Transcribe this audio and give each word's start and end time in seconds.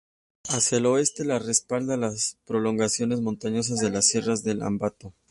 Hacia 0.49 0.79
el 0.79 0.87
oeste, 0.87 1.23
la 1.25 1.37
respalda 1.37 1.95
las 1.95 2.39
prolongaciones 2.47 3.19
montañosas 3.21 3.77
de 3.77 3.91
las 3.91 4.07
Sierras 4.07 4.43
del 4.43 4.63
Ambato. 4.63 5.13